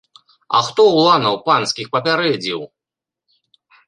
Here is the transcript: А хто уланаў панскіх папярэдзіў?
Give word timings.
А 0.59 0.59
хто 0.69 0.81
уланаў 0.93 1.35
панскіх 1.49 1.91
папярэдзіў? 1.97 2.59